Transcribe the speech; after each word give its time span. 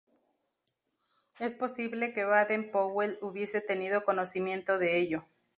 Es 1.37 1.53
posible 1.53 2.11
que 2.11 2.23
Baden 2.23 2.71
Powell 2.71 3.19
hubiese 3.21 3.61
tenido 3.61 4.03
conocimiento 4.03 4.79
de 4.79 4.97
ello. 4.97 5.25